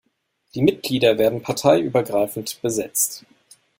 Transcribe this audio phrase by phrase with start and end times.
[0.55, 3.23] Die Mitglieder werden parteiübergreifend besetzt.